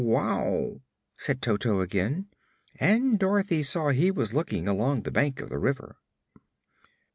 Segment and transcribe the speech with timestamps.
[0.03, 0.81] "Wow!"
[1.15, 2.27] said Toto again,
[2.79, 5.97] and Dorothy saw he was looking along the bank of the river.